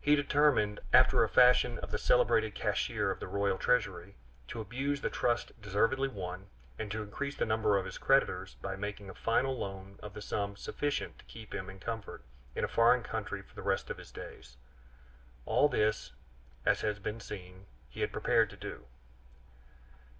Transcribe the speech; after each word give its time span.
He 0.00 0.16
determined, 0.16 0.80
after 0.92 1.20
the 1.20 1.28
fashion 1.28 1.78
of 1.78 1.92
the 1.92 1.96
celebrated 1.98 2.52
cashier 2.52 3.12
of 3.12 3.20
the 3.20 3.28
Royal 3.28 3.56
Treasury, 3.58 4.16
to 4.48 4.60
abuse 4.60 5.00
the 5.02 5.08
trust 5.08 5.52
deservedly 5.62 6.08
won, 6.08 6.48
and 6.80 6.90
to 6.90 7.00
increase 7.00 7.36
the 7.36 7.46
number 7.46 7.78
of 7.78 7.84
his 7.84 7.96
creditors 7.96 8.56
by 8.60 8.74
making 8.74 9.08
a 9.08 9.14
final 9.14 9.56
loan 9.56 10.00
of 10.02 10.14
the 10.14 10.20
sum 10.20 10.56
sufficient 10.56 11.16
to 11.20 11.24
keep 11.26 11.54
him 11.54 11.70
in 11.70 11.78
comfort 11.78 12.24
in 12.56 12.64
a 12.64 12.66
foreign 12.66 13.04
country 13.04 13.40
for 13.40 13.54
the 13.54 13.62
rest 13.62 13.88
of 13.88 13.98
his 13.98 14.10
days. 14.10 14.56
All 15.46 15.68
this, 15.68 16.10
as 16.66 16.80
has 16.80 16.98
been 16.98 17.20
seen, 17.20 17.66
he 17.88 18.00
had 18.00 18.10
prepared 18.10 18.50
to 18.50 18.56
do. 18.56 18.86